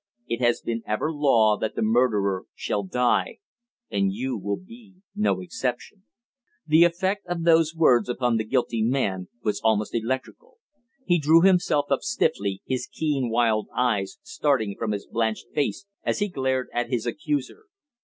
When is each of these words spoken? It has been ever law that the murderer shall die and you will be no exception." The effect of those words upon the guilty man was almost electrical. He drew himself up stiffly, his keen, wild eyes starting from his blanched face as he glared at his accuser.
It 0.27 0.41
has 0.41 0.61
been 0.61 0.81
ever 0.87 1.13
law 1.13 1.57
that 1.59 1.75
the 1.75 1.83
murderer 1.83 2.45
shall 2.55 2.81
die 2.81 3.37
and 3.91 4.11
you 4.11 4.35
will 4.35 4.57
be 4.57 4.95
no 5.15 5.41
exception." 5.41 6.05
The 6.65 6.85
effect 6.85 7.27
of 7.27 7.43
those 7.43 7.75
words 7.75 8.09
upon 8.09 8.37
the 8.37 8.43
guilty 8.43 8.81
man 8.81 9.27
was 9.43 9.61
almost 9.63 9.93
electrical. 9.93 10.57
He 11.05 11.19
drew 11.19 11.43
himself 11.43 11.85
up 11.91 12.01
stiffly, 12.01 12.63
his 12.65 12.87
keen, 12.87 13.29
wild 13.29 13.67
eyes 13.77 14.17
starting 14.23 14.75
from 14.75 14.91
his 14.91 15.05
blanched 15.05 15.49
face 15.53 15.85
as 16.03 16.17
he 16.17 16.29
glared 16.29 16.69
at 16.73 16.89
his 16.89 17.05
accuser. 17.05 17.65